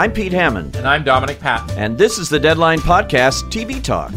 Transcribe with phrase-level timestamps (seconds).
[0.00, 1.76] I'm Pete Hammond, And I'm Dominic Patten.
[1.76, 4.10] and this is the Deadline Podcast TV Talk.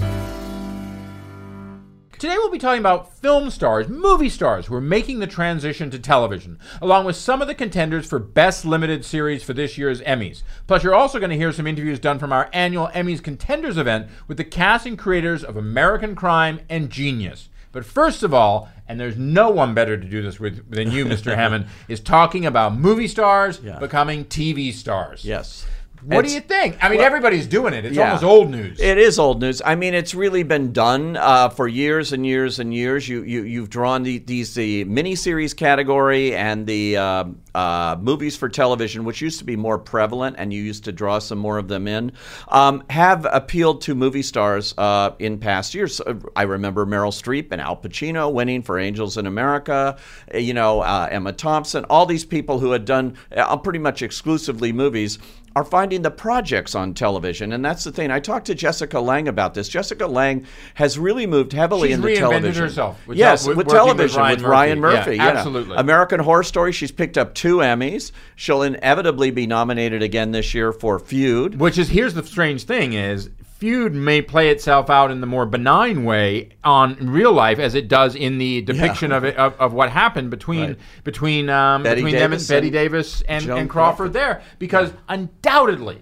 [2.17, 5.99] Today we'll be talking about film stars, movie stars who are making the transition to
[5.99, 10.41] television, along with some of the contenders for Best Limited Series for this year's Emmys.
[10.67, 14.07] Plus, you're also going to hear some interviews done from our annual Emmys Contenders event
[14.29, 17.49] with the cast and creators of American Crime and Genius.
[17.73, 21.05] But first of all, and there's no one better to do this with than you,
[21.05, 21.35] Mr.
[21.35, 23.79] Hammond, is talking about movie stars Yeah.
[23.79, 25.25] becoming TV stars.
[25.25, 25.65] Yes.
[26.05, 26.77] What do you think?
[26.81, 27.85] I mean, well, everybody's doing it.
[27.85, 28.09] It's Yeah.
[28.09, 28.79] almost old news.
[28.79, 29.61] It is old news.
[29.65, 33.07] I mean, it's really been done uh, for years and years and years.
[33.07, 37.23] You you you've drawn the, these the miniseries category and the uh,
[37.55, 41.19] uh, movies for television, which used to be more prevalent, and you used to draw
[41.19, 42.11] some more of them in,
[42.49, 46.01] um, have appealed to movie stars uh, in past years.
[46.01, 49.97] Uh, I remember Meryl Streep and Al Pacino winning for Angels in America.
[50.33, 51.85] You know, uh, Emma Thompson.
[51.89, 55.19] All these people who had done uh, pretty much exclusively movies
[55.55, 57.53] are finding the projects on television.
[57.53, 58.11] And that's the thing.
[58.11, 59.69] I talked to Jessica Lange about this.
[59.69, 62.63] Jessica Lange has really moved heavily She's into reinvented television.
[62.63, 64.97] herself with yes, with with, working with television, Ryan with Ryan Murphy.
[64.97, 65.15] Murphy.
[65.17, 65.37] Yeah, yeah.
[65.37, 65.77] absolutely.
[65.77, 68.11] American Horror Story, she's picked up two Emmys.
[68.35, 71.59] She'll inevitably be nominated again this year for Feud.
[71.59, 73.29] Which is here's the strange thing is
[73.63, 77.87] feud may play itself out in the more benign way on real life as it
[77.87, 80.77] does in the depiction of it of, of what happened between Right.
[81.05, 84.13] between um, between them and Davis Betty Davis and, and Crawford, Crawford.
[84.13, 86.01] there because undoubtedly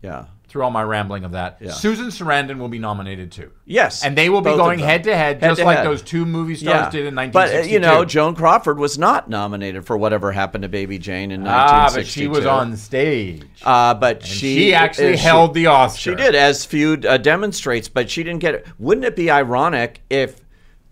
[0.00, 0.24] Yeah.
[0.52, 1.70] Through all my rambling of that Yeah.
[1.70, 3.52] Susan Sarandon will be nominated too.
[3.64, 4.04] Yes.
[4.04, 7.06] And they will be going head to head just like those two movie stars did
[7.06, 7.32] in 1962.
[7.32, 11.30] But, uh, you know, Joan Crawford was not nominated for whatever happened to Baby Jane
[11.30, 11.98] in ah, 1962.
[11.98, 13.44] but she was on stage.
[13.62, 16.10] Uh, but she, she actually uh, she- held the Oscar.
[16.10, 18.66] She did, as feud uh, demonstrates, but she didn't get it.
[18.78, 20.38] Wouldn't it be ironic if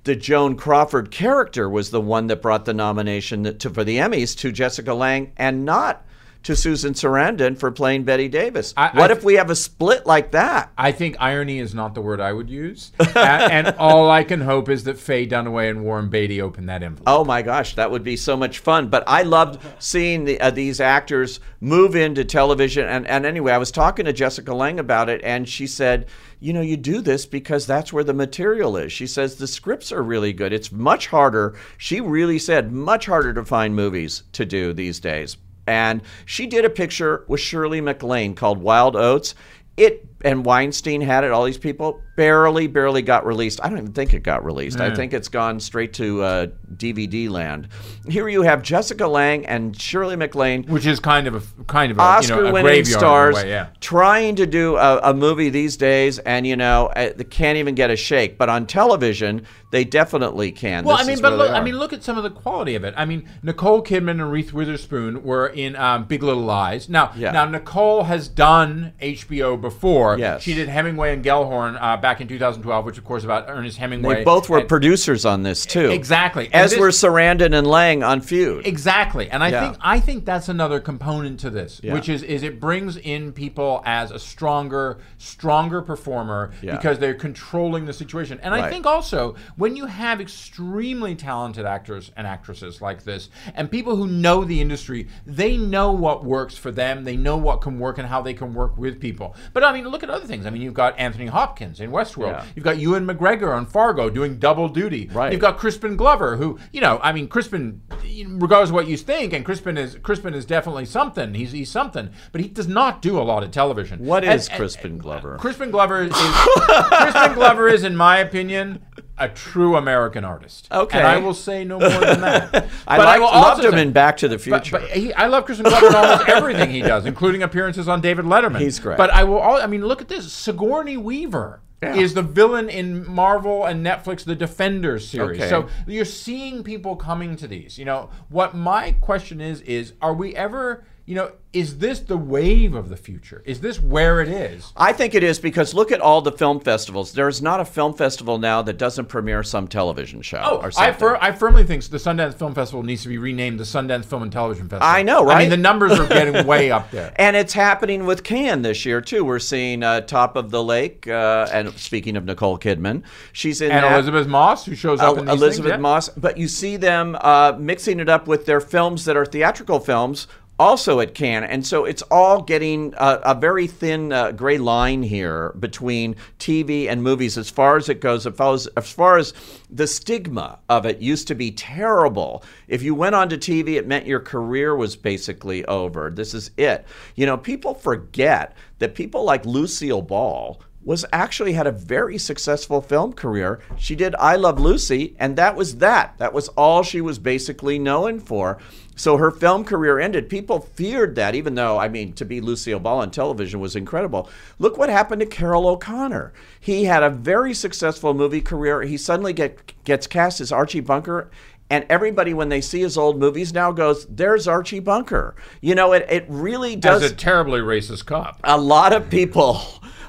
[0.04, 4.34] the Joan Crawford character was the one that brought the nomination to, for the Emmys
[4.38, 6.06] to Jessica Lange and not
[6.42, 8.72] to Susan Sarandon for playing Betty Davis?
[8.76, 10.70] I- what I- if we have a split like that?
[10.78, 14.40] I think irony is not the word I would use, A- and all I can
[14.40, 17.04] hope is that Faye Dunaway and Warren Beatty open that envelope.
[17.06, 18.88] Oh my gosh, that would be so much fun.
[18.88, 22.86] But I loved seeing the, uh, these actors move into television.
[22.86, 26.06] And, and anyway, I was talking to Jessica Lange about it, and she said,
[26.40, 28.92] You know, you do this because that's where the material is.
[28.92, 30.52] She says the scripts are really good.
[30.54, 35.36] It's much harder, she really said, much harder to find movies to do these days.
[35.70, 39.36] And she did a picture with Shirley MacLaine called Wild Oats.
[39.76, 41.30] It and Weinstein had it.
[41.30, 43.60] All these people barely, barely got released.
[43.62, 44.78] I don't even think it got released.
[44.78, 47.68] I think it's gone straight to uh, DVD land.
[48.08, 51.98] Here you have Jessica Lange and Shirley MacLaine, which is kind of a kind of
[51.98, 53.68] a, you know, a Oscar-winning graveyard in a stars, way, yeah.
[53.80, 57.74] trying to do a, a movie these days, and you know uh, they can't even
[57.74, 58.36] get a shake.
[58.36, 60.84] But on television, they definitely can.
[60.84, 62.84] Well, This I mean, but look, I mean, look at some of the quality of
[62.84, 62.92] it.
[62.96, 66.88] I mean, Nicole Kidman and Reese Witherspoon were in um, Big Little Lies.
[66.88, 67.30] Now, Yeah.
[67.32, 70.09] now Nicole has done HBO before.
[70.18, 70.42] Yes.
[70.42, 74.16] she did Hemingway and Gellhorn uh, back in 2012, which of course about Ernest Hemingway.
[74.16, 75.90] they both were and- producers on this too.
[75.90, 76.48] Exactly.
[76.52, 78.66] As this- were Sarandon and Lange on Feud.
[78.66, 79.60] Exactly, and I Yeah.
[79.64, 81.92] think I think that's another component to this, Yeah.
[81.94, 86.76] which is is it brings in people as a stronger, stronger performer Yeah.
[86.76, 88.38] because they're controlling the situation.
[88.42, 93.70] And I think also when you have extremely talented actors and actresses like this, and
[93.70, 97.78] people who know the industry, they know what works for them, they know what can
[97.78, 99.34] work and how they can work with people.
[99.52, 100.46] But I mean, look at other things.
[100.46, 102.32] I mean, you've got Anthony Hopkins in Westworld.
[102.32, 102.44] Yeah.
[102.54, 105.08] You've got Ewan McGregor on Fargo doing double duty.
[105.12, 105.32] Right.
[105.32, 107.82] You've got Crispin Glover, who you know, I mean, Crispin,
[108.28, 111.34] regardless of what you think, and Crispin is Crispin is definitely something.
[111.34, 114.04] He's he's something, but he does not do a lot of television.
[114.04, 115.36] What And- is and- Crispin Glover?
[115.38, 118.84] Crispin Glover is Crispin Glover is, in my opinion,
[119.20, 120.66] a true American artist.
[120.72, 120.98] Okay.
[120.98, 122.54] and I will say no more than that.
[122.88, 124.78] I, But liked- will loved him say- in Back to the Future.
[124.80, 128.24] but he, I love Crispin Glover in almost everything he does, including appearances on David
[128.24, 128.60] Letterman.
[128.60, 128.96] He's great.
[128.98, 129.38] But I will.
[129.38, 130.32] All, I mean, look at this.
[130.32, 131.94] Sigourney Weaver Yeah.
[131.96, 135.40] is the villain in Marvel and Netflix The Defenders series.
[135.40, 135.48] Okay.
[135.48, 137.78] So you're seeing people coming to these.
[137.78, 140.84] You know, what my question is is, are we ever?
[141.10, 143.42] You know, is this the wave of the future?
[143.44, 144.72] Is this where it is?
[144.76, 147.12] I think it is because look at all the film festivals.
[147.12, 151.18] There's not a film festival now that doesn't premiere some television show Oh, I, fir-
[151.20, 154.30] I firmly think the Sundance Film Festival needs to be renamed the Sundance Film and
[154.30, 154.86] Television Festival.
[154.86, 155.38] I know, right?
[155.38, 157.12] I mean, the numbers are getting way up there.
[157.16, 159.24] and it's happening with Cannes this year too.
[159.24, 163.02] We're seeing uh, Top of the Lake, uh, and speaking of Nicole Kidman,
[163.32, 163.92] she's in And that.
[163.94, 165.76] Elisabeth Moss, who shows up these Elisabeth things, yeah.
[165.78, 169.80] Moss, but you see them uh, mixing it up with their films that are theatrical
[169.80, 170.28] films
[170.60, 171.44] also at Cannes.
[171.44, 176.86] And so it's all getting a, a very thin uh, gray line here between TV
[176.86, 178.26] and movies as far as it goes.
[178.26, 179.32] As far as, as far as
[179.70, 182.44] the stigma of it used to be terrible.
[182.68, 186.10] If you went onto TV, it meant your career was basically over.
[186.10, 186.86] This is it.
[187.14, 192.80] You know, people forget that people like Lucille Ball was actually had a very successful
[192.80, 193.60] film career.
[193.76, 196.16] She did I Love Lucy, and that was that.
[196.18, 198.58] That was all she was basically known for.
[198.96, 200.28] So her film career ended.
[200.28, 204.28] People feared that, even though, I mean, to be Lucille Ball on television was incredible.
[204.58, 206.32] Look what happened to Carroll O'Connor.
[206.58, 208.82] He had a very successful movie career.
[208.82, 211.30] He suddenly get, gets cast as Archie Bunker.
[211.70, 215.92] And everybody, when they see his old movies now, goes, "There's Archie Bunker." You know,
[215.92, 217.00] it, it really does.
[217.00, 218.40] As a terribly racist cop.
[218.42, 219.62] A lot of people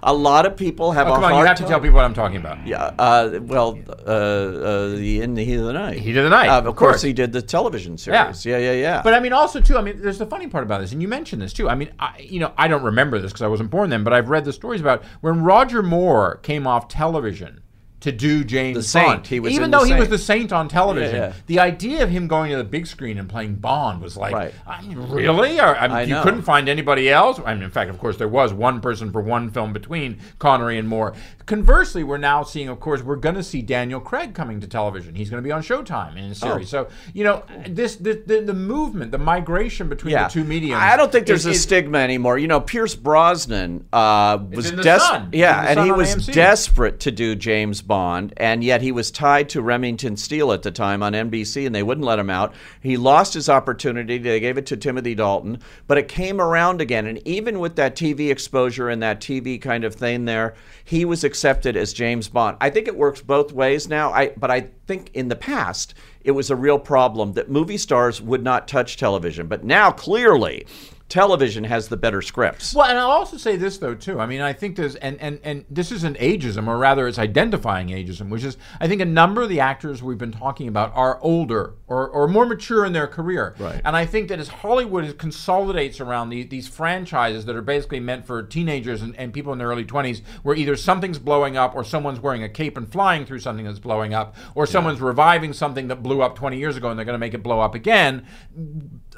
[0.04, 1.96] a lot of people have Oh, a come on, hard you have to tell people
[1.96, 2.66] what I'm talking about.
[2.66, 6.00] Yeah, uh, well, uh, uh, the in the heat of the night.
[6.00, 7.02] Heat of the Night, Uh, of of course, course.
[7.04, 8.46] he did the television series.
[8.46, 9.02] Yeah, yeah, yeah.
[9.04, 9.78] But I mean, also too.
[9.78, 11.70] I mean, there's the funny part about this, and you mentioned this too.
[11.70, 14.14] I mean, I, you know, I don't remember this because I wasn't born then, but
[14.14, 17.62] I've read the stories about when Roger Moore came off television
[18.02, 19.08] to do James The Saint.
[19.08, 19.28] Bond.
[19.28, 21.34] He was even though he was the Saint on television, Yeah, yeah.
[21.48, 24.54] the idea of him going to the big screen and playing Bond was like, Right.
[24.68, 25.60] I mean, really?
[25.60, 26.24] Or, I mean, I you know.
[26.24, 27.40] couldn't find anybody else.
[27.46, 30.78] I mean, in fact, of course, there was one person for one film between Connery
[30.78, 31.14] and Moore.
[31.46, 35.16] Conversely, we're now seeing, of course, we're going to see Daniel Craig coming to television.
[35.16, 36.74] He's going to be on Showtime in a series.
[36.74, 36.86] Oh.
[36.86, 40.28] So you know, this the, the the movement, the migration between yeah.
[40.28, 40.82] the two mediums.
[40.82, 42.38] I don't think there's is- a stigma anymore.
[42.40, 45.22] You know, Pierce Brosnan uh, was in The des- Sun.
[45.26, 46.34] He's in Yeah, and he was AMC.
[46.34, 50.72] desperate to do James Bond, and yet he was tied to Remington Steele at the
[50.72, 52.54] time on NBC, and they wouldn't let him out.
[52.82, 54.18] He lost his opportunity.
[54.18, 57.08] They gave it to Timothy Dalton, but it came around again.
[57.08, 61.24] And even with that TV exposure and that TV kind of thing there, he was
[61.24, 62.58] accepted as James Bond.
[62.62, 64.12] I think it works both ways now.
[64.12, 65.94] I but I think in the past
[66.24, 70.66] it was a real problem that movie stars would not touch television, but now clearly.
[71.12, 72.74] Television has the better scripts.
[72.74, 74.22] Well, and I'll also say this though too.
[74.22, 77.90] I mean, I think there's and and and this isn't ageism, or rather, it's identifying
[77.90, 81.20] ageism, which is I think a number of the actors we've been talking about are
[81.22, 83.54] older or, or more mature in their career.
[83.60, 83.82] Right.
[83.84, 88.26] And I think that as Hollywood consolidates around the, these franchises that are basically meant
[88.26, 91.84] for teenagers and, and people in their early 20s, where either something's blowing up or
[91.84, 95.90] someone's wearing a cape and flying through something that's blowing up, or someone's reviving something
[95.90, 98.26] that blew up 20 years ago and they're going to make it blow up again.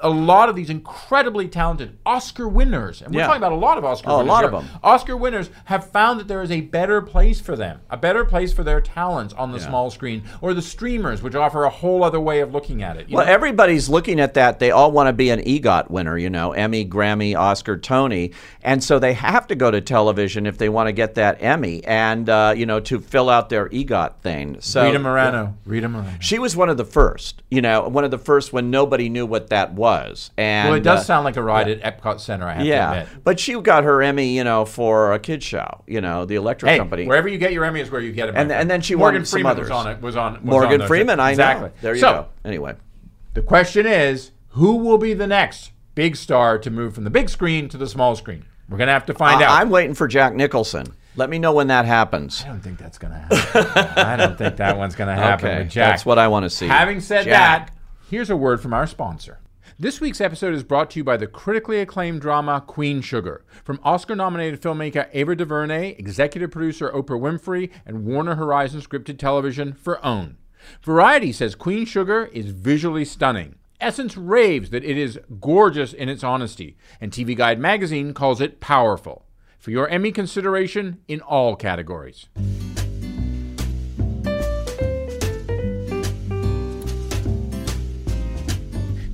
[0.04, 3.28] A lot of these incredibly talented Oscar winners, and we're Yeah.
[3.28, 4.30] talking about a lot of Oscar Oh, a winners.
[4.30, 4.54] lot here.
[4.54, 4.80] of them.
[4.84, 8.52] Oscar winners have found that there is a better place for them, a better place
[8.52, 12.20] for their talents on the small screen, or the streamers, which offer a whole other
[12.20, 13.08] way of looking at it.
[13.10, 13.32] you Well, know?
[13.32, 14.60] everybody's looking at that.
[14.60, 18.32] They all want to be an EGOT winner, you know, Emmy, Grammy, Oscar, Tony.
[18.62, 21.82] And so they have to go to television if they want to get that Emmy
[21.86, 24.58] and, uh, you know, to fill out their EGOT thing.
[24.60, 25.54] So Rita Moreno.
[25.66, 26.10] Rita Moreno.
[26.20, 29.26] She was one of the first, you know, one of the first when nobody knew
[29.26, 29.93] what that was.
[30.38, 32.72] And Well, it does uh, sound like a ride at Epcot Center, I have to
[33.02, 33.24] admit.
[33.24, 36.72] but she got her Emmy, you know, for a kid show, you know, the Electric
[36.72, 37.06] Hey, Company.
[37.08, 38.36] wherever you get your Emmy is where you get it.
[38.36, 39.64] And- and then she Morgan won some Freeman others.
[39.64, 40.02] was on it.
[40.02, 40.88] Was on was Morgan on.
[40.88, 41.68] Freeman, I exactly.
[41.70, 41.74] know.
[41.82, 42.26] There you so, go.
[42.46, 42.76] Anyway.
[43.34, 47.30] The question is, who will be the next big star to move from the big
[47.30, 48.46] screen to the small screen?
[48.70, 49.62] We're gonna have to find I- out.
[49.62, 50.88] I'm waiting for Jack Nicholson.
[51.16, 52.44] Let me know when that happens.
[52.44, 53.98] I don't think that's gonna happen.
[54.04, 55.92] I don't think that one's gonna happen Okay, with Jack.
[55.92, 56.68] that's what I want to see.
[56.68, 57.68] Having said Jack.
[57.68, 57.76] that,
[58.10, 59.38] here's a word from our sponsor.
[59.80, 63.80] This week's episode is brought to you by the critically acclaimed drama Queen Sugar from
[63.84, 70.00] Oscar nominated filmmaker Ava DuVernay, executive producer Oprah Winfrey, and Warner Horizon scripted television for
[70.06, 70.38] OWN.
[70.84, 73.56] Variety says Queen Sugar is visually stunning.
[73.82, 78.60] Essence raves that it is gorgeous in its honesty, and TV Guide magazine calls it
[78.60, 79.26] powerful.
[79.58, 82.28] For your Emmy consideration in all categories.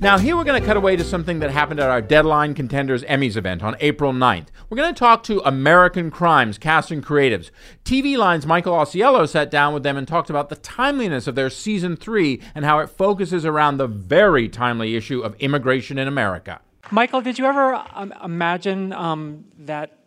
[0.02, 3.02] Now, here we're going to cut away to something that happened at our Deadline Contenders
[3.04, 4.46] Emmys event on April 9th.
[4.70, 7.50] We're going to talk to American Crimes cast and creatives.
[7.84, 11.50] TV Line's Michael Ausiello sat down with them and talked about the timeliness of their
[11.50, 16.62] season three and how it focuses around the very timely issue of immigration in America.
[16.90, 19.98] Michael, did you ever um, imagine um, that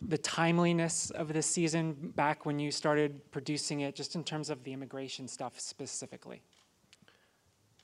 [0.00, 4.62] the timeliness of this season back when you started producing it, just in terms of
[4.62, 6.40] the immigration stuff specifically?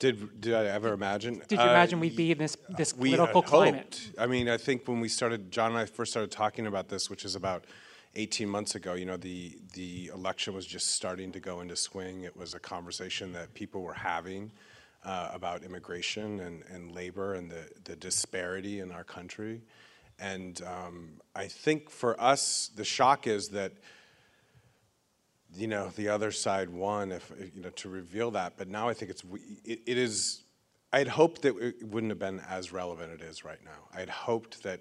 [0.00, 1.42] Did did I ever imagine?
[1.46, 4.00] Did you Uh, imagine we'd be in this this we political climate?
[4.18, 7.10] I mean, I think when we started, John and I first started talking about this,
[7.10, 7.66] which is about
[8.16, 8.94] 18 months ago.
[8.94, 12.24] You know, the the election was just starting to go into swing.
[12.24, 14.50] It was a conversation that people were having
[15.04, 19.60] uh, about immigration and, and labor and the the disparity in our country.
[20.18, 23.72] And um, I think for us, the shock is that
[25.56, 28.94] you know the other side won if you know to reveal that but now i
[28.94, 29.24] think it's
[29.64, 30.44] it, it is
[30.92, 33.88] I had hoped that it wouldn't have been as relevant it is right now.
[33.94, 34.80] I had hoped that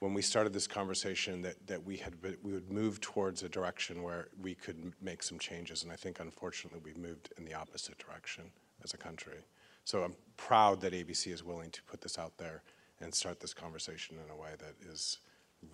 [0.00, 4.02] when we started this conversation that, that we had we would move towards a direction
[4.02, 7.98] where we could make some changes, and I think unfortunately we've moved in the opposite
[7.98, 8.44] direction
[8.84, 9.38] as a country.
[9.84, 12.62] So I'm proud that ABC is willing to put this out there
[13.00, 15.18] and start this conversation in a way that is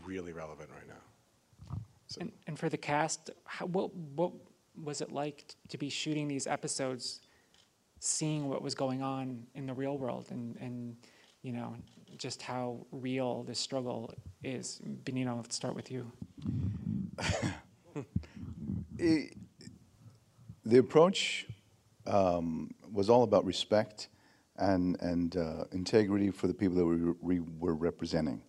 [0.04, 1.02] really relevant right now.
[2.14, 2.20] So.
[2.20, 4.32] And, and for the cast, how, what, what
[4.82, 7.20] was it like to be shooting these episodes,
[7.98, 10.96] seeing what was going on in the real world, and, and
[11.42, 11.74] you know,
[12.16, 14.80] just how real this struggle is?
[15.04, 16.10] Benito, let's start with you.
[18.98, 19.36] it,
[20.64, 21.46] the approach
[22.06, 24.08] um, was all about respect
[24.56, 28.40] and, and uh, integrity for the people that we, we were representing.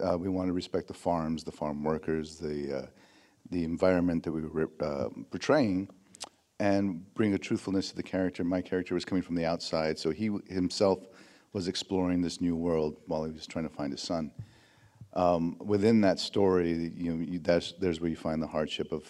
[0.00, 2.86] Uh, we want to respect the farms, the farm workers, the, uh,
[3.50, 5.88] the environment that we were uh, portraying,
[6.58, 8.44] and bring a truthfulness to the character.
[8.44, 10.98] My character was coming from the outside, so he himself
[11.52, 14.30] was exploring this new world while he was trying to find his son.
[15.14, 19.04] Um, within that story, you know, you, that's, there's where you find the hardship of,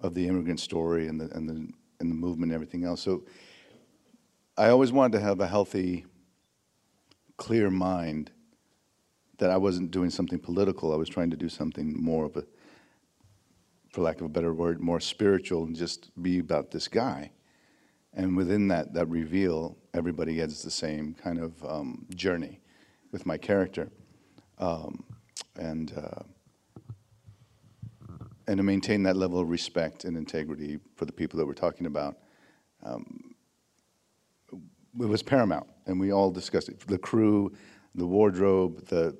[0.00, 1.54] of the immigrant story and the, and, the,
[1.98, 3.02] and the movement and everything else.
[3.02, 3.24] So
[4.56, 6.06] I always wanted to have a healthy,
[7.36, 8.30] clear mind
[9.38, 10.92] that I wasn't doing something political.
[10.92, 12.44] I was trying to do something more of a,
[13.90, 17.30] for lack of a better word, more spiritual and just be about this guy.
[18.14, 22.60] And within that, that reveal, everybody gets the same kind of um, journey
[23.12, 23.90] with my character.
[24.58, 25.04] Um,
[25.56, 26.22] and, uh,
[28.46, 31.86] and to maintain that level of respect and integrity for the people that we're talking
[31.86, 32.16] about.
[32.82, 33.34] Um,
[34.98, 36.80] it was paramount, and we all discussed it.
[36.86, 37.52] The crew,
[37.96, 39.16] the wardrobe, the,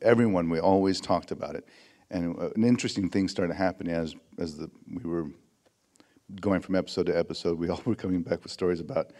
[0.00, 0.48] everyone.
[0.48, 1.66] We always talked about it,
[2.10, 5.26] and uh, an interesting thing started happening as as the we were
[6.40, 7.58] going from episode to episode.
[7.58, 9.12] We all were coming back with stories about.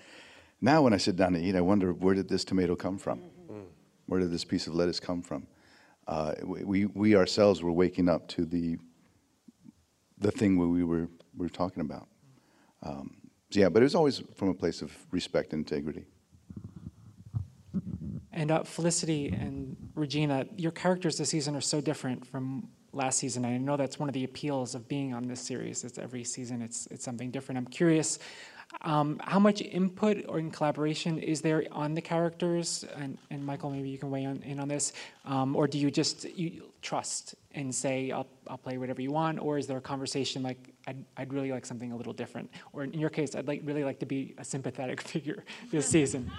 [0.61, 3.19] Now, when I sit down to eat, I wonder where did this tomato come from?
[3.19, 3.61] Mm-hmm.
[4.07, 5.49] Where did this piece of lettuce come from?
[6.07, 8.79] Uh, we, we ourselves were waking up to the
[10.19, 12.07] the thing we were we were talking about.
[12.83, 13.17] Um,
[13.51, 16.07] so yeah, but it was always from a place of respect and integrity.
[18.33, 23.45] And uh, Felicity and Regina, your characters this season are so different from last season.
[23.45, 25.85] I know that's one of the appeals of being on this series.
[25.85, 27.59] It's every season it's it's something different.
[27.59, 28.19] I'm curious,
[28.81, 32.85] um, how much input or in collaboration is there on the characters?
[32.97, 34.93] And, and Michael, maybe you can weigh on, in on this,
[35.25, 39.39] um, or do you just you trust and say I'll I'll play whatever you want,
[39.41, 42.51] or is there a conversation like I'd, I'd really like something a little different.
[42.73, 46.31] Or in your case, I'd like really like to be a sympathetic figure this season.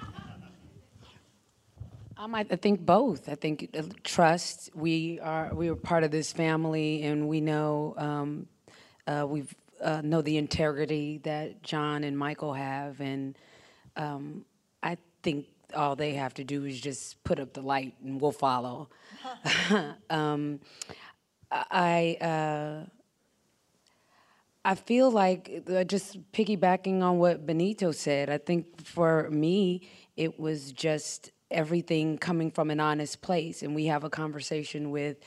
[2.17, 3.27] Um, I, think both.
[3.27, 4.70] I think uh, trust.
[4.75, 8.48] We are we are part of this family, and we know um,
[9.08, 9.46] uh, we
[9.82, 13.36] uh, know the integrity that John and Michael have, and
[13.96, 14.46] um,
[14.84, 18.32] I think all they have to do is just put up the light, and we'll
[18.32, 18.89] follow.
[20.10, 20.60] Um,
[21.51, 22.17] I.
[22.22, 22.89] Uh,
[24.65, 30.39] I feel like uh, just piggybacking on what Benito said, I think for me, it
[30.39, 33.62] was just everything coming from an honest place.
[33.62, 35.17] And we have a conversation with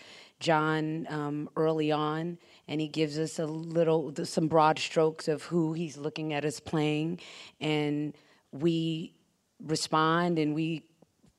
[0.40, 5.73] John um, early on, and he gives us a little, some broad strokes of who
[5.73, 7.21] he's looking at us playing.
[7.61, 8.14] And
[8.52, 9.14] we
[9.64, 10.83] respond and we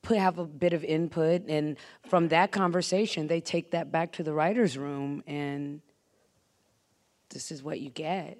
[0.02, 1.46] put, have a bit of input.
[1.48, 1.76] And
[2.08, 5.80] from that conversation, they take that back to the writer's room and
[7.30, 8.38] this is what you get.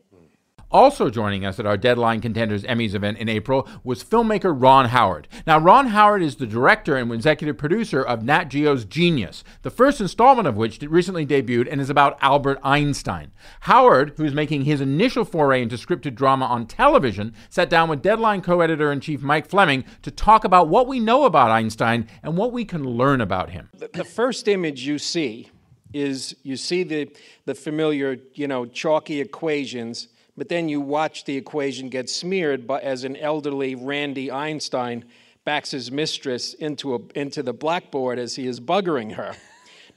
[0.71, 5.27] Also joining us at our Deadline Contenders Emmys event in April was filmmaker Ron Howard.
[5.47, 9.99] Now, Ron Howard is the director and executive producer of Nat Geo's Genius, the first
[9.99, 13.33] installment of which recently debuted and is about Albert Einstein.
[13.61, 18.03] Howard, who is making his initial foray into scripted drama on television, sat down with
[18.03, 22.07] Deadline co editor in chief Mike Fleming to talk about what we know about Einstein
[22.23, 23.71] and what we can learn about him.
[23.73, 25.51] The first image you see
[25.95, 27.11] is you see the,
[27.47, 30.09] the familiar, you know, chalky equations,
[30.39, 35.05] but then you watch the equation get smeared by, as an elderly Randy Einstein
[35.45, 39.35] backs his mistress into, a, into the blackboard as he is buggering her.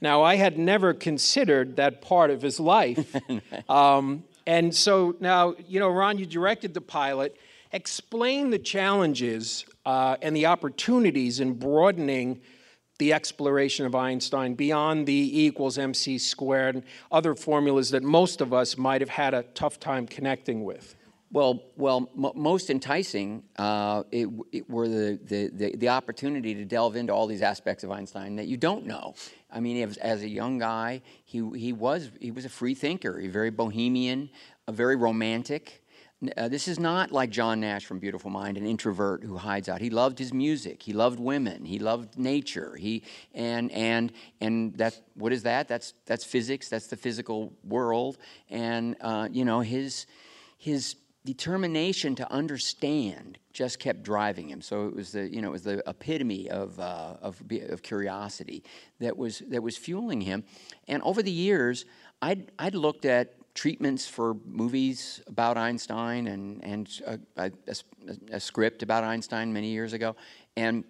[0.00, 3.14] Now, I had never considered that part of his life.
[3.68, 7.36] Um, and so now, you know, Ron, you directed the pilot.
[7.70, 12.40] Explain the challenges uh, and the opportunities in broadening
[13.02, 18.40] the exploration of Einstein beyond the E equals mc squared and other formulas that most
[18.40, 20.94] of us might have had a tough time connecting with?
[21.32, 26.94] Well, well, most enticing uh, it, it were the, the, the, the, opportunity to delve
[26.94, 29.14] into all these aspects of Einstein that you don't know.
[29.50, 33.18] I mean, was, as a young guy, he, he was he was a free thinker,
[33.18, 34.30] a very bohemian,
[34.68, 35.81] a very romantic,
[36.36, 39.80] Uh, this is not like John Nash from Beautiful Mind, an introvert who hides out.
[39.80, 40.82] He loved his music.
[40.82, 41.64] He loved women.
[41.64, 42.76] He loved nature.
[42.76, 43.02] He
[43.34, 45.66] and and and that what is that?
[45.66, 46.68] That's that's physics.
[46.68, 48.18] That's the physical world.
[48.50, 50.06] And uh, you know his
[50.58, 54.60] his determination to understand just kept driving him.
[54.60, 58.62] So it was the you know it was the epitome of uh, of, of curiosity
[59.00, 60.44] that was that was fueling him.
[60.86, 61.84] And over the years,
[62.20, 67.76] I'd I'd looked at treatments for movies about Einstein and, and a, a,
[68.32, 70.16] a, script about Einstein many years ago.
[70.56, 70.84] And,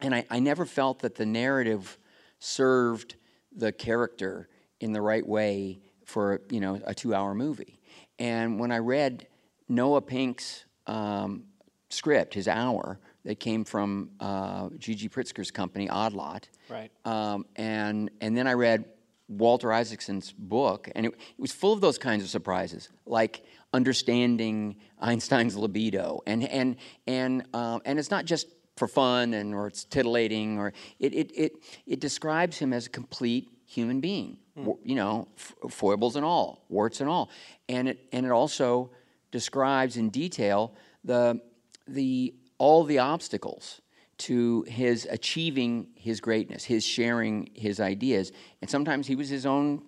[0.00, 1.98] and I, I never felt that the narrative
[2.38, 3.16] served
[3.54, 4.48] the character
[4.80, 7.80] in the right way for you know a two-hour movie.
[8.18, 9.26] And when I read
[9.68, 11.44] Noah Pink's um,
[11.90, 16.90] script, his hour, that came from uh, Gigi Pritzker's company, Odd Lot, right?
[17.04, 18.84] Um, and and then I read
[19.28, 24.76] Walter Isaacson's book, and it, it, was full of those kinds of surprises, like understanding
[25.00, 29.84] Einstein's libido, and and and um, and it's not just for fun and or it's
[29.84, 31.52] titillating, or it it it,
[31.86, 34.78] it describes him as a complete human being, mm.
[34.84, 37.28] you know, f- foibles and all, warts and all,
[37.68, 38.90] and it and it also
[39.32, 40.72] describes in detail
[41.04, 41.40] the
[41.88, 43.80] the all the obstacles
[44.18, 48.32] to his achieving his greatness, his sharing his ideas.
[48.60, 49.82] And sometimes he was his own,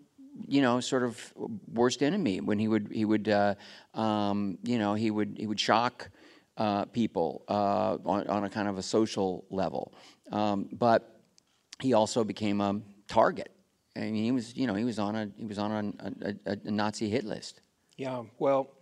[0.47, 1.32] you know, sort of
[1.73, 3.54] worst enemy when he would he would uh,
[3.94, 6.11] um, you know he would he would shock
[6.56, 9.94] uh, people uh, on, on, a kind of a social level.
[10.32, 11.20] Um, but
[11.80, 13.52] he also became a target.
[13.97, 16.58] I mean, he was you know he was on a he was on a, a,
[16.64, 17.61] a Nazi hit list.
[17.97, 18.25] Yeah.
[18.38, 18.75] Well,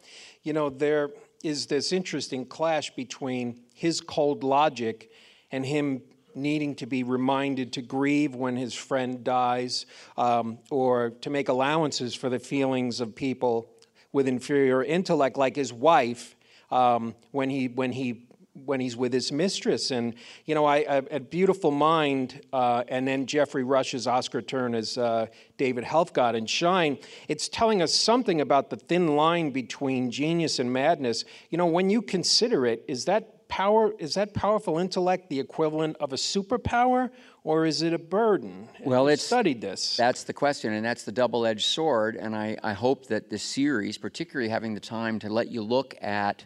[0.43, 1.11] you know there
[1.45, 5.11] is this interesting clash between his cold logic
[5.51, 6.03] and him
[6.35, 9.87] needing to be reminded to grieve when his friend dies
[10.17, 13.71] um, or to make allowances for the feelings of people
[14.13, 16.37] with inferior intellect, like his wife,
[16.71, 18.27] um, when, he, when, he,
[18.65, 19.91] when he's with his mistress.
[19.91, 24.99] And, you know, I, I Beautiful Mind, uh, and then Geoffrey Rush's Oscar Turn as
[24.99, 25.27] uh,
[25.57, 26.99] David Helfgott in Shine,
[27.29, 31.25] it's telling us something about the thin line between genius and madness.
[31.51, 35.97] You know, when you consider it, is that power is that powerful intellect the equivalent
[35.99, 37.11] of a superpower
[37.45, 38.69] or is it a burden?
[38.85, 39.97] Well it's studied this.
[39.97, 43.99] that's the question and that's the double-edged sword and i, I hope that this series
[43.99, 46.45] particularly having the time to let you look at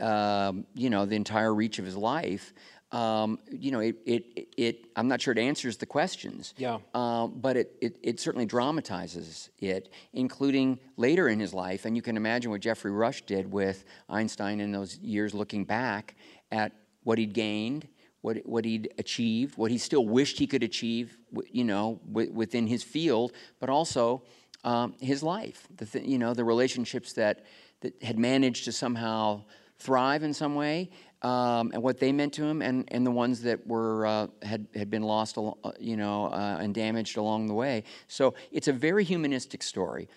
[0.00, 2.52] um, you know the entire reach of his life
[2.90, 6.54] um, you know, it, it, it, I'm not sure it answers the questions.
[6.56, 6.78] Yeah.
[6.94, 11.84] Uh, but it, it, it, certainly dramatizes it, including later in his life.
[11.84, 16.14] And you can imagine what Geoffrey Rush did with Einstein in those years, looking back
[16.50, 16.72] at
[17.04, 17.88] what he'd gained,
[18.22, 21.18] what, what he'd achieved, what he still wished he could achieve,
[21.50, 24.22] you know, w- within his field, but also
[24.64, 25.68] um, his life.
[25.76, 27.44] The th- you know, the relationships that,
[27.80, 29.44] that had managed to somehow
[29.78, 30.90] thrive in some way,
[31.22, 34.66] um, and what they meant to him, and, and the ones that were uh, had
[34.74, 37.82] had been lost, uh, you know, uh, and damaged along the way.
[38.06, 40.08] So it's a very humanistic story.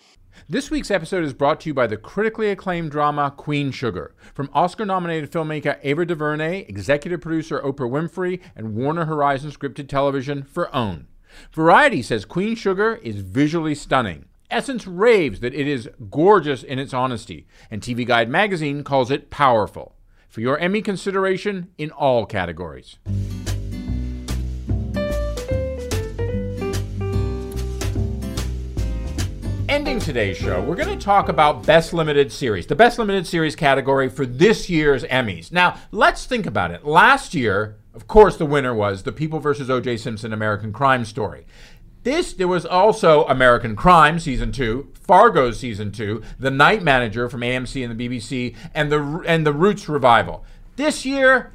[0.48, 4.48] This week's episode is brought to you by the critically acclaimed drama Queen Sugar, from
[4.54, 11.08] Oscar-nominated filmmaker Ava DuVernay, executive producer Oprah Winfrey, and Warner Horizon Scripted Television for OWN.
[11.52, 14.26] Variety says Queen Sugar is visually stunning.
[14.50, 19.30] Essence raves that it is gorgeous in its honesty, and TV Guide magazine calls it
[19.30, 19.96] powerful
[20.32, 22.96] for your Emmy consideration in all categories.
[29.68, 33.54] Ending today's show, we're going to talk about Best Limited Series, the Best Limited Series
[33.54, 35.52] category for this year's Emmys.
[35.52, 36.86] Now, let's think about it.
[36.86, 39.68] Last year, of course, the winner was The People vs.
[39.68, 39.98] O.J.
[39.98, 41.44] Simpson American Crime Story.
[42.02, 47.42] This, there was also American Crime Season 2, Fargo Season 2, The Night Manager from
[47.42, 50.44] AMC and the BBC, and the, and the Roots Revival.
[50.76, 51.52] This year,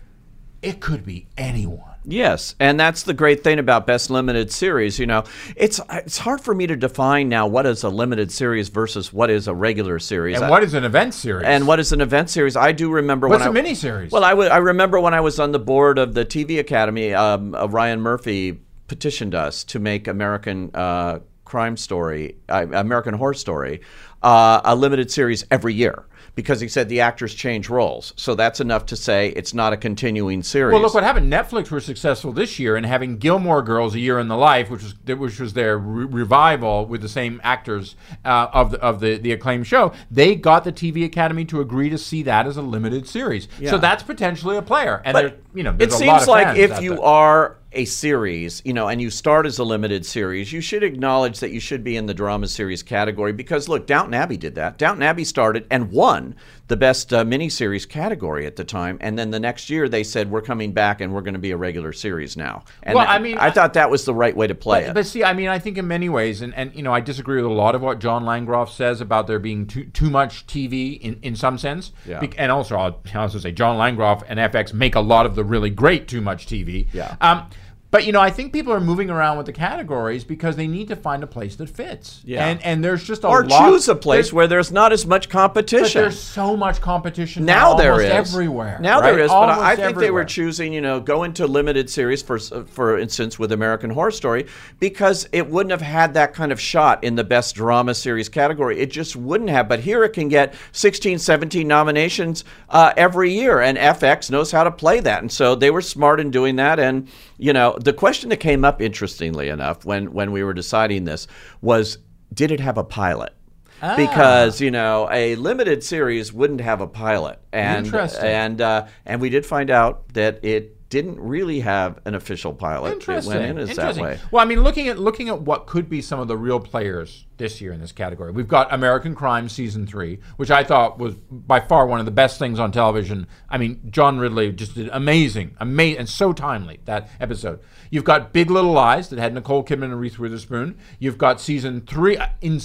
[0.62, 1.82] it could be anyone.
[2.10, 4.98] Yes, and that's the great thing about best limited series.
[4.98, 5.26] You know,
[5.58, 9.30] it's it's hard for me to define now what is a limited series versus what
[9.30, 12.30] is a regular series, and what is an event series, and what is an event
[12.30, 12.56] series.
[12.56, 14.12] I do remember what's when a miniseries.
[14.12, 17.14] Well, I, w- I remember when I was on the board of the TV Academy.
[17.14, 18.58] Um, uh, Ryan Murphy
[18.88, 23.82] petitioned us to make American uh, Crime Story, uh, American Horror Story,
[24.22, 26.06] uh, a limited series every year
[26.38, 28.14] because he said the actors change roles.
[28.16, 30.72] So that's enough to say it's not a continuing series.
[30.72, 31.34] Well, look what happened.
[31.34, 34.84] Netflix were successful this year in having Gilmore Girls: A Year in the Life, which
[34.84, 39.18] was which was their re- revival with the same actors uh, of the of the
[39.18, 39.94] the acclaimed show.
[40.12, 43.48] They got the TV Academy to agree to see that as a limited series.
[43.60, 43.72] Yeah.
[43.72, 45.02] So that's potentially a player.
[45.04, 48.88] And but there, you know, it seems like if you are a series, you know,
[48.88, 52.08] and you start as a limited series, you should acknowledge that you should be in
[52.08, 54.78] the drama series category because look, Downton Abbey did that.
[54.78, 56.36] Downton Abbey started and won
[56.68, 60.30] the best uh, miniseries category at the time, and then the next year they said
[60.30, 62.64] we're coming back and we're going to be a regular series now.
[62.84, 64.94] And Well, I mean, I thought that was the right way to play But, it.
[64.96, 67.42] but see, I mean, I think in many ways, and, and you know, I disagree
[67.42, 71.00] with a lot of what John Landgraf says about there being too too much TV
[71.00, 71.94] in, in some sense.
[72.06, 72.20] Yeah.
[72.20, 75.36] Bec- and also, I'll I'll also say John Landgraf and FX make a lot of
[75.36, 76.88] the really great too much TV.
[76.92, 77.16] Yeah.
[77.22, 77.48] Um,
[77.90, 80.90] but you know, I think people are moving around with the categories because they need
[80.90, 82.22] to find a place that fits.
[82.26, 82.46] Yeah.
[82.46, 83.70] And and there's just a or lot.
[83.70, 86.02] choose a place there's- where there's not as much But competition.
[86.02, 88.78] there's so much competition now there almost everywhere.
[88.82, 89.12] Now right?
[89.12, 91.90] there is, but I- I Almost think they were choosing, you know, go into limited
[91.90, 94.48] series for for instance with American Horror Story
[94.80, 98.80] because it wouldn't have had that kind of shot in the best drama series category.
[98.80, 99.68] It just wouldn't have.
[99.68, 104.64] But here it can get 16, 17 nominations uh, every year, and FX knows how
[104.64, 106.80] to play that, and so they were smart in doing that.
[106.80, 111.06] And you know, the question that came up, interestingly enough, when when we were deciding
[111.06, 111.28] this
[111.62, 111.98] was,
[112.34, 113.34] did it have a pilot?
[113.82, 113.96] Ah.
[113.96, 118.26] Because you know a limited series wouldn't have a pilot, and Interesting.
[118.26, 122.94] and uh, and we did find out that it didn't really have an official pilot.
[122.94, 123.34] Interesting.
[123.34, 124.20] It went in as that way.
[124.32, 127.26] Well, I mean, looking at looking at what could be some of the real players
[127.38, 131.16] this year in this category, we've got American Crime season three, which I thought was
[131.16, 133.28] by far one of the best things on television.
[133.50, 137.60] I mean, John Ridley just did amazing, amazing, and so timely that episode.
[137.90, 140.78] You've got Big Little Lies that had Nicole Kidman and Reese Witherspoon.
[141.00, 142.60] You've got season three uh, in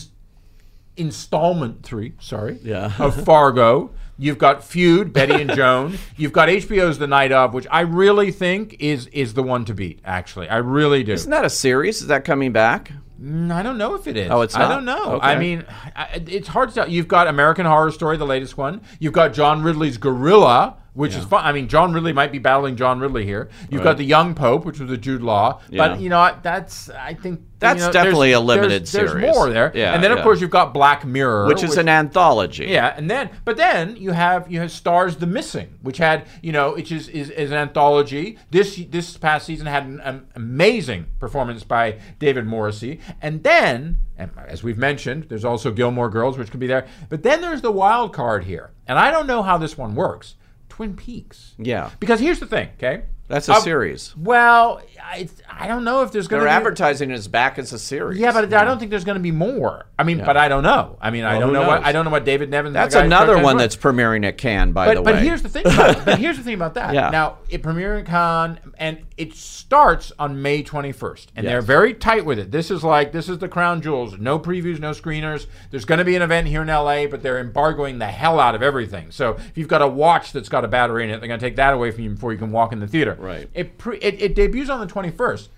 [0.96, 2.92] installment three, sorry, Yeah.
[2.98, 3.90] of Fargo.
[4.18, 5.98] You've got Feud, Betty and Joan.
[6.16, 9.74] You've got HBO's The Night of, which I really think is is the one to
[9.74, 10.00] beat.
[10.05, 11.12] Actually, I really do.
[11.12, 12.02] Isn't that a series?
[12.02, 12.92] Is that coming back?
[13.20, 14.31] Mm, I don't know if it is.
[14.31, 14.70] Oh, it's not?
[14.70, 15.12] I don't know.
[15.14, 15.26] Okay.
[15.26, 15.64] I mean,
[15.96, 16.88] I, it's hard to tell.
[16.88, 18.81] You've got American Horror Story, the latest one.
[19.00, 21.44] You've got John Ridley's Guerrilla, which is fun.
[21.44, 23.48] I mean, John Ridley might be battling John Ridley here.
[23.70, 25.61] You've got the Young Pope, which was a Jude Law.
[25.70, 25.88] Yeah.
[25.88, 29.12] But you know, that's I think That's you know, definitely a limited there's, series.
[29.12, 29.72] There's more there.
[29.74, 30.24] Yeah, and then of yeah.
[30.24, 32.66] course you've got Black Mirror, Which is an anthology.
[32.66, 36.52] yeah, and then but then you have you have Starz the Missing, which had you
[36.52, 38.38] know which is is, is an anthology.
[38.50, 44.31] This this past season had an, um, amazing performance by David Morrissey, and then and
[44.46, 46.87] as we've mentioned, there's also Gilmore Girls, which could be there.
[47.09, 50.35] But then there's the wild card here, and I don't know how this one works.
[50.72, 51.52] Twin Peaks.
[51.58, 51.90] Yeah.
[52.00, 53.02] Because here's the thing, okay?
[53.28, 54.16] That's a Uh, series.
[54.16, 57.58] Well, I, I don't know if there's going They're to be advertising it as back
[57.58, 58.18] as a series.
[58.18, 59.86] yeah, but I don't think there's going to be more.
[59.98, 60.96] I mean, but I don't know.
[61.00, 61.84] I mean, I don't know what?
[61.84, 62.74] I don't know what David Nevins.
[62.74, 65.24] That's the guy who another one that's premiering at Cannes, by But, the but way.
[65.24, 65.66] here's the thing.
[65.66, 66.04] About.
[66.04, 66.82] But here's the thing about that.
[66.94, 67.10] Yeah.
[67.10, 72.24] Now it premiered in Cannes, and it starts on May 21st, and they're very tight
[72.26, 72.50] with it.
[72.50, 74.18] This is like this is the crown jewels.
[74.18, 75.46] No previews, no screeners.
[75.70, 78.54] There's going to be an event here in LA, but they're embargoing the hell out
[78.54, 79.10] of everything.
[79.10, 81.46] So if you've got a watch that's got a battery in it, they're going to
[81.46, 83.16] take that away from you before you can walk in the theater.
[83.18, 83.48] Right.
[83.54, 85.48] It pre- it, it debuts on the 21st.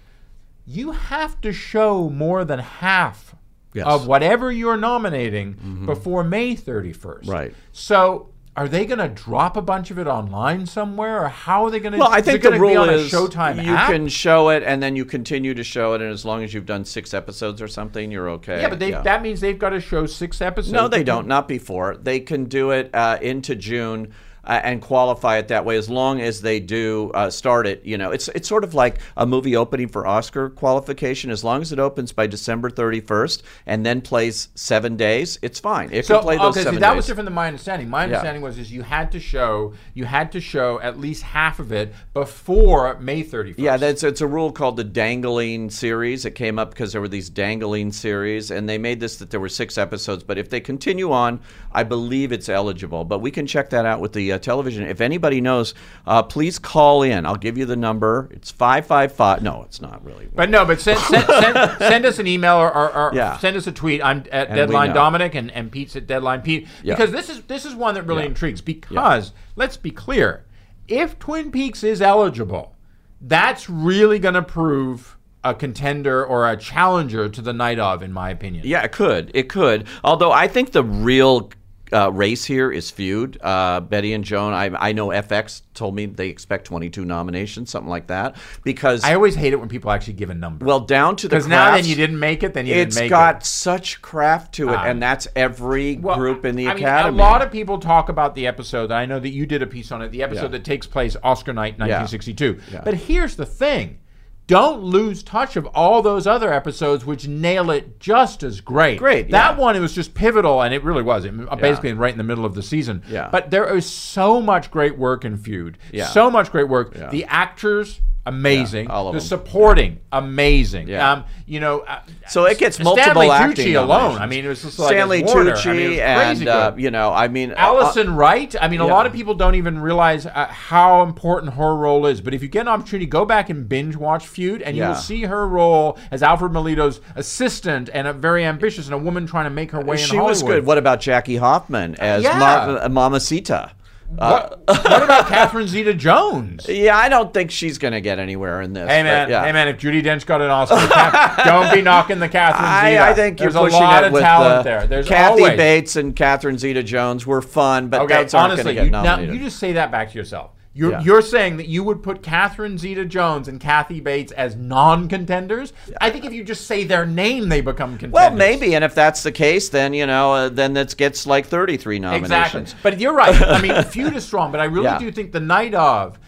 [0.66, 3.34] You have to show more than half
[3.74, 3.86] Yes.
[3.86, 3.94] Mm-hmm.
[3.94, 7.26] of whatever you're nominating before May 31st.
[7.28, 7.52] Right.
[7.72, 11.72] So are they going to drop a bunch of it online somewhere, or how are
[11.72, 11.98] they going to?
[11.98, 13.90] Well, I think the rule a is Showtime you app?
[13.90, 16.66] can show it and then you continue to show it, and as long as you've
[16.66, 18.60] done six episodes or something, you're okay.
[18.60, 20.72] Yeah, but they, that means they've got to show six episodes.
[20.72, 21.26] No, they don't.
[21.26, 21.96] Not before.
[21.96, 24.12] They can do it uh, into June.
[24.46, 27.84] Uh, and qualify it that way as long as they do uh, start it.
[27.84, 31.30] You know, it's it's sort of like a movie opening for Oscar qualification.
[31.30, 35.58] As long as it opens by December thirty first and then plays seven days, it's
[35.60, 35.90] fine.
[35.92, 36.96] It So can play those okay, see, seven that days.
[36.96, 37.88] was different than my understanding.
[37.88, 41.58] My understanding was is you had to show you had to show at least half
[41.58, 43.54] of it before May 31st.
[43.58, 46.24] Yeah, that's it's a rule called the dangling series.
[46.24, 49.40] It came up because there were these dangling series, and they made this that there
[49.40, 50.22] were six episodes.
[50.22, 51.40] But if they continue on,
[51.72, 53.04] I believe it's eligible.
[53.04, 54.84] But we can check that out with the uh, television.
[54.86, 55.74] If anybody knows,
[56.06, 57.24] uh, please call in.
[57.26, 58.28] I'll give you the number.
[58.32, 59.42] It's five five five.
[59.42, 60.28] No, it's not really.
[60.34, 63.38] But no, but send, send, send, send us an email or, or, or Yeah.
[63.38, 64.02] send us a tweet.
[64.04, 64.92] I'm at we Deadline.
[64.94, 66.68] Dominic and, and Pete's at Deadline Pete.
[66.82, 66.94] Yeah.
[66.94, 68.28] Because this is this is one that really Yeah.
[68.28, 68.60] intrigues.
[68.60, 70.44] Because let's be clear,
[70.88, 72.74] if Twin Peaks is eligible,
[73.20, 78.12] that's really going to prove a contender or a challenger to the night of, in
[78.12, 78.66] my opinion.
[78.66, 79.30] Yeah, it could.
[79.34, 79.86] It could.
[80.02, 81.50] Although I think the real
[81.94, 83.38] uh, race here is feud.
[83.40, 84.52] Uh, Betty and Joan.
[84.52, 88.36] I, I know FX told me they expect 22 nominations, something like that.
[88.64, 90.66] Because I always hate it when people actually give a number.
[90.66, 93.10] well, down to the because now then you didn't make it, then you didn't make
[93.10, 94.84] got It's got such craft to it, Ah.
[94.86, 97.18] and that's every Well, group in the I mean, academy.
[97.18, 98.90] a lot of people talk about the episode.
[98.90, 100.10] I know that you did a piece on it.
[100.10, 100.48] The episode Yeah.
[100.48, 102.58] that takes place Oscar night, 1962.
[102.72, 102.80] Yeah.
[102.84, 103.98] But here's the thing:
[104.46, 108.98] don't lose touch of all those other episodes, which nail it just as great.
[108.98, 109.60] Great, That yeah.
[109.60, 111.24] one it was just pivotal, and it really was.
[111.24, 113.02] It, uh, basically, right in the middle of the season.
[113.08, 113.28] Yeah.
[113.30, 115.78] But there is so much great work in Feud.
[115.92, 116.06] Yeah.
[116.06, 116.94] So much great work.
[116.94, 117.08] Yeah.
[117.10, 118.86] The actors amazing.
[118.86, 119.26] Yeah, all of the them.
[119.28, 120.88] supporting, amazing.
[120.88, 121.12] Yeah.
[121.12, 124.18] Um, you know, uh, So it gets Stanley multiple Tucci acting alone.
[124.18, 125.22] I mean, it was just like Stanley.
[125.22, 128.54] Tucci I mean, and uh, you know, I mean, uh, Alison Wright.
[128.60, 132.20] I mean, a lot of people don't even realize uh, how important her role is.
[132.20, 134.94] But if you get an opportunity, go back and binge watch Feud, and you will
[134.94, 139.44] see her role as Alfred Molina's assistant and a very ambitious and a woman trying
[139.44, 140.64] to make her way in she was good.
[140.66, 142.38] What about Jackie Hoffman as Yeah.
[142.38, 143.72] Ma- Mamacita?
[144.08, 146.68] What, what about Catherine Zeta-Jones?
[146.68, 148.88] Yeah, I don't think she's going to get anywhere in this.
[148.88, 149.44] Hey man, yeah.
[149.44, 149.66] hey man!
[149.68, 153.02] If Judi Dench got an Oscar, don't be knocking the Catherine Zeta.
[153.02, 154.86] I, I think you're There's pushing a lot it of with talent uh, there.
[154.86, 155.56] There's Kathy always.
[155.56, 158.90] Bates and Catherine Zeta-Jones were fun, but Okay, those aren't going to honestly, get you,
[158.90, 160.52] now you just say that back to yourself.
[160.76, 161.00] You're, Yeah.
[161.02, 165.72] you're saying that you would put Catherine Zeta-Jones and Kathy Bates as non-contenders.
[166.00, 168.12] I think if you just say their name, they become contenders.
[168.12, 171.46] well, maybe, and if that's the case, then you know, uh, then it gets like
[171.46, 172.30] 33 nominations.
[172.72, 172.80] exactly.
[172.82, 173.40] But you're right.
[173.40, 174.98] I mean, feud is strong, but I really Yeah.
[174.98, 176.18] do think the night of.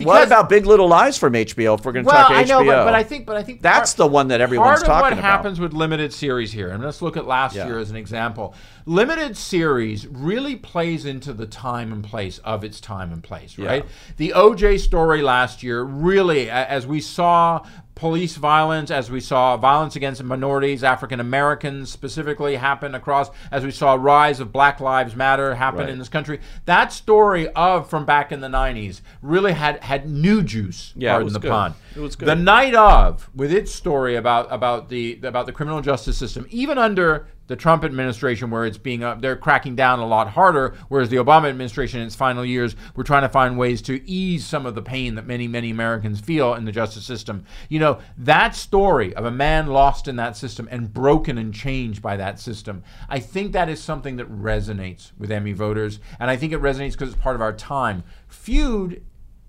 [0.00, 1.78] What about Big Little Lies from HBO?
[1.78, 3.62] If we're going to well, talk I know, but, but I think, but I think
[3.62, 5.00] That's the one that everyone's talking about.
[5.00, 5.30] part of what about.
[5.30, 7.66] happens with limited series here, and let's look at last Yeah.
[7.66, 8.54] year as an example.
[8.84, 13.84] Limited series really plays into the time and place of its time and place, right?
[14.16, 17.64] The OJ story last year really, as we saw
[17.96, 23.70] police violence, as we saw violence against minorities, African Americans specifically happen across, as we
[23.72, 25.88] saw rise of Black Lives Matter happen Right.
[25.88, 26.38] in this country.
[26.66, 30.92] That story of from back in the '90s really had had new juice.
[30.94, 31.50] Yeah, pardon the good.
[31.50, 31.74] pun.
[31.96, 32.28] It was good.
[32.28, 36.76] The night of, with its story about about the about the criminal justice system, even
[36.78, 41.08] under the Trump administration, where it's being up, they're cracking down a lot harder, whereas
[41.08, 44.66] the Obama administration in its final years, we're trying to find ways to ease some
[44.66, 47.44] of the pain that many many Americans feel in the justice system.
[47.68, 52.02] You know that story of a man lost in that system and broken and changed
[52.02, 52.82] by that system.
[53.08, 56.92] I think that is something that resonates with Emmy voters, and I think it resonates
[56.92, 58.02] because it's part of our time.
[58.28, 59.02] Feud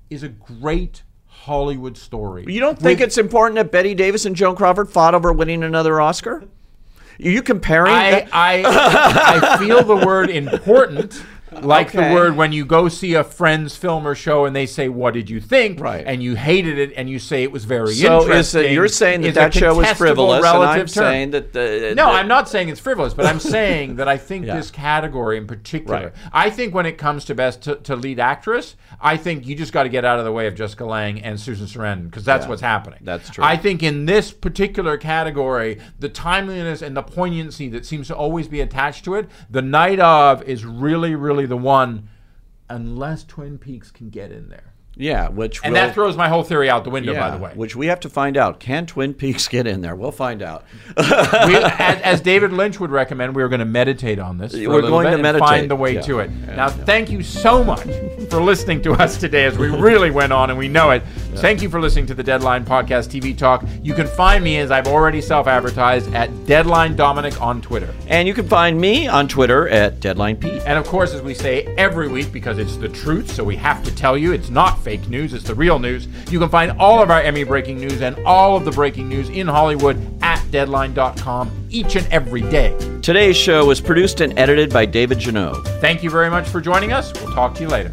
[0.09, 2.45] is a great Hollywood story.
[2.47, 5.63] You don't think With- it's important that Betty Davis and Joan Crawford fought over winning
[5.63, 6.45] another Oscar?
[7.23, 7.93] Are you comparing?
[7.93, 8.63] I, I
[9.51, 11.21] I feel the word important.
[11.61, 12.09] Like Okay.
[12.09, 15.13] the word when you go see a friend's film or show and they say, "What
[15.13, 16.03] did you think?" Right.
[16.05, 18.65] and you hated it, and you say it was very so interesting.
[18.65, 20.87] it, you're saying that that show was frivolous, and I'm term.
[20.87, 24.17] saying that the No, the- I'm not saying it's frivolous, but I'm saying that I
[24.17, 24.55] think Yeah.
[24.55, 25.97] this category in particular.
[25.97, 26.13] Right.
[26.31, 29.73] I think when it comes to best to, to lead actress, I think you just
[29.73, 32.45] got to get out of the way of Jessica Lange and Susan Sarandon because that's
[32.45, 32.99] Yeah, what's happening.
[33.01, 33.43] that's true.
[33.43, 38.47] I think in this particular category, the timeliness and the poignancy that seems to always
[38.47, 42.09] be attached to it, the night of is really, really the one,
[42.69, 44.73] unless Twin Peaks can get in there.
[44.97, 47.43] Yeah, which And will, that throws my whole theory out the window, yeah, by the
[47.43, 47.51] way.
[47.55, 48.59] which we have to find out.
[48.59, 49.95] Can Twin Peaks get in there?
[49.95, 50.65] We'll find out.
[50.97, 54.53] we, as, as David Lynch would recommend, we are going to meditate on this.
[54.53, 56.01] For We're going to and meditate, find the way yeah.
[56.01, 56.31] to it.
[56.31, 57.87] Yeah, now, thank you so much
[58.29, 61.03] for listening to us today, as we really went on and we know it.
[61.35, 63.63] Thank you for listening to the Deadline Podcast TV Talk.
[63.83, 67.93] You can find me, as I've already self-advertised, at Deadline Dominic on Twitter.
[68.07, 70.63] And you can find me on Twitter at Deadline Pete.
[70.65, 73.83] And of course, as we say every week, because it's the truth, so we have
[73.83, 76.07] to tell you it's not fake news, it's the real news.
[76.31, 79.27] You can find all of our Emmy breaking news and all of the breaking news
[79.27, 82.73] in Hollywood at deadline.com each and every day.
[83.01, 85.61] Today's show was produced and edited by David Janot.
[85.81, 87.11] Thank you very much for joining us.
[87.21, 87.91] We'll talk to you later.